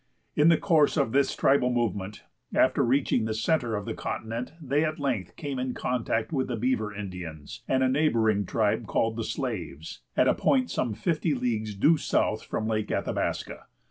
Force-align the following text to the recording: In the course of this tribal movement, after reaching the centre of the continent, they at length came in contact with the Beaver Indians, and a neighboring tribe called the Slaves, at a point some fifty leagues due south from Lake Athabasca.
In 0.35 0.47
the 0.49 0.57
course 0.57 0.97
of 0.97 1.11
this 1.11 1.35
tribal 1.35 1.69
movement, 1.71 2.23
after 2.55 2.83
reaching 2.83 3.25
the 3.25 3.35
centre 3.35 3.75
of 3.75 3.85
the 3.85 3.93
continent, 3.93 4.51
they 4.59 4.83
at 4.83 4.97
length 4.99 5.35
came 5.35 5.59
in 5.59 5.75
contact 5.75 6.33
with 6.33 6.47
the 6.47 6.55
Beaver 6.55 6.91
Indians, 6.91 7.61
and 7.67 7.83
a 7.83 7.87
neighboring 7.87 8.47
tribe 8.47 8.87
called 8.87 9.15
the 9.15 9.23
Slaves, 9.23 10.01
at 10.17 10.27
a 10.27 10.33
point 10.33 10.71
some 10.71 10.95
fifty 10.95 11.35
leagues 11.35 11.75
due 11.75 11.97
south 11.97 12.41
from 12.43 12.65
Lake 12.67 12.89
Athabasca. 12.91 13.67